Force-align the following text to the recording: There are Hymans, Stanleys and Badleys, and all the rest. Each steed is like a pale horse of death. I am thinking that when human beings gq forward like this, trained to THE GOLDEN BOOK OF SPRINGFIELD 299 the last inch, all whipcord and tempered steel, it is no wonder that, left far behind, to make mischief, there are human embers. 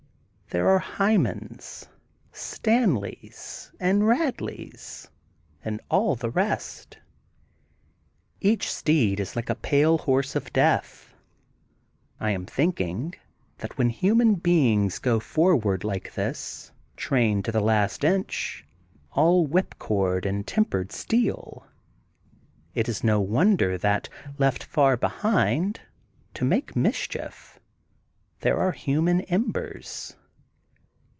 There 0.53 0.67
are 0.67 0.79
Hymans, 0.79 1.87
Stanleys 2.33 3.71
and 3.79 4.01
Badleys, 4.01 5.07
and 5.63 5.79
all 5.89 6.17
the 6.17 6.29
rest. 6.29 6.97
Each 8.41 8.69
steed 8.69 9.21
is 9.21 9.37
like 9.37 9.49
a 9.49 9.55
pale 9.55 9.99
horse 9.99 10.35
of 10.35 10.51
death. 10.51 11.13
I 12.19 12.31
am 12.31 12.45
thinking 12.45 13.15
that 13.59 13.77
when 13.77 13.91
human 13.91 14.35
beings 14.35 14.99
gq 14.99 15.21
forward 15.21 15.85
like 15.85 16.15
this, 16.15 16.73
trained 16.97 17.45
to 17.45 17.53
THE 17.53 17.59
GOLDEN 17.59 17.75
BOOK 17.79 17.85
OF 17.85 17.91
SPRINGFIELD 17.93 18.27
299 19.13 19.15
the 19.15 19.23
last 19.23 19.45
inch, 19.45 19.47
all 19.47 19.47
whipcord 19.47 20.25
and 20.25 20.45
tempered 20.45 20.91
steel, 20.91 21.65
it 22.75 22.89
is 22.89 23.05
no 23.05 23.21
wonder 23.21 23.77
that, 23.77 24.09
left 24.37 24.65
far 24.65 24.97
behind, 24.97 25.79
to 26.33 26.43
make 26.43 26.75
mischief, 26.75 27.57
there 28.41 28.57
are 28.59 28.73
human 28.73 29.21
embers. 29.21 30.17